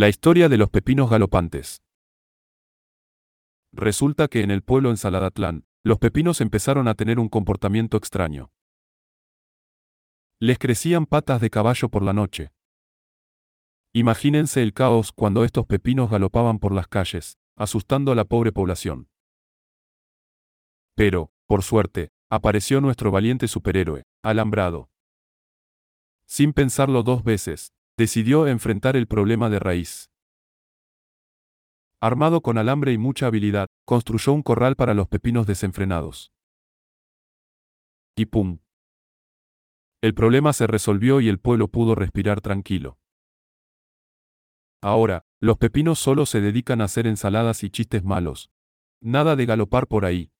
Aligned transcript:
La 0.00 0.08
historia 0.08 0.48
de 0.48 0.56
los 0.56 0.70
pepinos 0.70 1.10
galopantes. 1.10 1.82
Resulta 3.70 4.28
que 4.28 4.40
en 4.40 4.50
el 4.50 4.62
pueblo 4.62 4.88
en 4.88 4.96
Saladatlán, 4.96 5.66
los 5.82 5.98
pepinos 5.98 6.40
empezaron 6.40 6.88
a 6.88 6.94
tener 6.94 7.18
un 7.18 7.28
comportamiento 7.28 7.98
extraño. 7.98 8.50
Les 10.38 10.58
crecían 10.58 11.04
patas 11.04 11.42
de 11.42 11.50
caballo 11.50 11.90
por 11.90 12.02
la 12.02 12.14
noche. 12.14 12.50
Imagínense 13.92 14.62
el 14.62 14.72
caos 14.72 15.12
cuando 15.12 15.44
estos 15.44 15.66
pepinos 15.66 16.08
galopaban 16.08 16.60
por 16.60 16.72
las 16.72 16.88
calles, 16.88 17.38
asustando 17.54 18.10
a 18.10 18.14
la 18.14 18.24
pobre 18.24 18.52
población. 18.52 19.10
Pero, 20.94 21.30
por 21.46 21.62
suerte, 21.62 22.08
apareció 22.30 22.80
nuestro 22.80 23.10
valiente 23.10 23.48
superhéroe, 23.48 24.04
Alambrado. 24.22 24.88
Sin 26.24 26.54
pensarlo 26.54 27.02
dos 27.02 27.22
veces, 27.22 27.74
decidió 28.00 28.46
enfrentar 28.46 28.96
el 28.96 29.06
problema 29.06 29.50
de 29.50 29.58
raíz. 29.58 30.10
Armado 32.00 32.40
con 32.40 32.56
alambre 32.56 32.94
y 32.94 32.98
mucha 32.98 33.26
habilidad, 33.26 33.66
construyó 33.84 34.32
un 34.32 34.42
corral 34.42 34.74
para 34.74 34.94
los 34.94 35.06
pepinos 35.06 35.46
desenfrenados. 35.46 36.32
Y 38.16 38.24
pum. 38.24 38.60
El 40.00 40.14
problema 40.14 40.54
se 40.54 40.66
resolvió 40.66 41.20
y 41.20 41.28
el 41.28 41.40
pueblo 41.40 41.68
pudo 41.68 41.94
respirar 41.94 42.40
tranquilo. 42.40 42.98
Ahora, 44.82 45.26
los 45.38 45.58
pepinos 45.58 45.98
solo 45.98 46.24
se 46.24 46.40
dedican 46.40 46.80
a 46.80 46.84
hacer 46.84 47.06
ensaladas 47.06 47.62
y 47.64 47.68
chistes 47.68 48.02
malos. 48.02 48.50
Nada 49.02 49.36
de 49.36 49.44
galopar 49.44 49.88
por 49.88 50.06
ahí. 50.06 50.32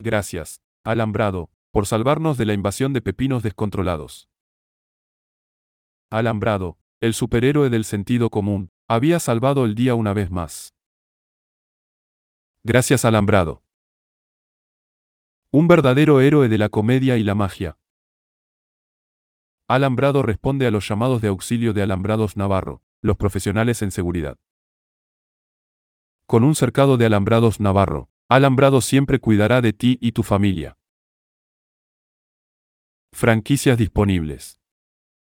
Gracias, 0.00 0.60
Alambrado, 0.82 1.48
por 1.70 1.86
salvarnos 1.86 2.38
de 2.38 2.46
la 2.46 2.54
invasión 2.54 2.92
de 2.92 3.02
pepinos 3.02 3.44
descontrolados. 3.44 4.28
Alambrado, 6.10 6.78
el 7.00 7.14
superhéroe 7.14 7.68
del 7.68 7.84
sentido 7.84 8.30
común, 8.30 8.70
había 8.86 9.18
salvado 9.18 9.64
el 9.64 9.74
día 9.74 9.96
una 9.96 10.12
vez 10.12 10.30
más. 10.30 10.72
Gracias 12.62 13.04
Alambrado. 13.04 13.64
Un 15.50 15.66
verdadero 15.66 16.20
héroe 16.20 16.48
de 16.48 16.58
la 16.58 16.68
comedia 16.68 17.16
y 17.16 17.24
la 17.24 17.34
magia. 17.34 17.78
Alambrado 19.66 20.22
responde 20.22 20.66
a 20.68 20.70
los 20.70 20.88
llamados 20.88 21.20
de 21.22 21.28
auxilio 21.28 21.72
de 21.72 21.82
Alambrados 21.82 22.36
Navarro, 22.36 22.82
los 23.00 23.16
profesionales 23.16 23.82
en 23.82 23.90
seguridad. 23.90 24.38
Con 26.26 26.44
un 26.44 26.54
cercado 26.54 26.96
de 26.96 27.06
Alambrados 27.06 27.58
Navarro, 27.58 28.10
Alambrado 28.28 28.80
siempre 28.80 29.18
cuidará 29.18 29.60
de 29.60 29.72
ti 29.72 29.98
y 30.00 30.12
tu 30.12 30.22
familia. 30.22 30.78
Franquicias 33.12 33.76
disponibles. 33.76 34.60